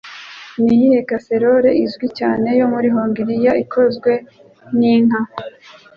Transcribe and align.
Niyihe 0.63 0.99
casserole 1.09 1.69
izwi 1.85 2.07
cyane 2.19 2.47
yo 2.59 2.67
muri 2.73 2.87
Hongiriya 2.95 3.51
ikozwe 3.63 4.11
ninka? 4.77 5.19